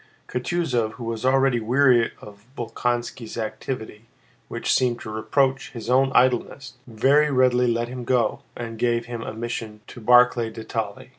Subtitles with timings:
[0.27, 4.07] Kutúzov, who was already weary of Bolkónski's activity
[4.47, 9.21] which seemed to reproach his own idleness, very readily let him go and gave him
[9.21, 11.09] a mission to Barclay de Tolly.